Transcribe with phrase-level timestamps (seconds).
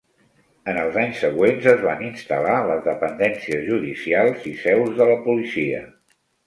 [0.71, 5.89] En els anys següents es van instal·lar les dependències judicials i seus de la policia.